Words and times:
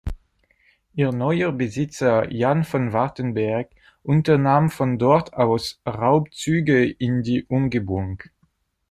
Ihr 0.95 1.11
neuer 1.11 1.51
Besitzer 1.51 2.31
Jan 2.33 2.63
von 2.63 2.91
Wartenberg 2.91 3.69
unternahm 4.01 4.71
von 4.71 4.97
dort 4.97 5.35
aus 5.35 5.79
Raubzüge 5.85 6.89
in 6.89 7.21
die 7.21 7.43
Umgebung. 7.43 8.17